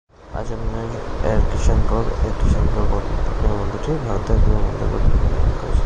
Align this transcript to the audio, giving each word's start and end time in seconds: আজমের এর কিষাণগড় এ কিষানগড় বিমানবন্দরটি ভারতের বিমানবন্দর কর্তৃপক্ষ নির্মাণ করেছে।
আজমের 0.33 0.89
এর 1.23 1.39
কিষাণগড় 1.51 2.07
এ 2.23 2.29
কিষানগড় 2.39 2.87
বিমানবন্দরটি 3.31 3.91
ভারতের 4.05 4.37
বিমানবন্দর 4.45 4.87
কর্তৃপক্ষ 4.91 5.25
নির্মাণ 5.25 5.53
করেছে। 5.59 5.79